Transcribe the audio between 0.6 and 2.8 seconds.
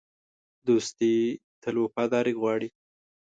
دوستي تل وفاداري غواړي.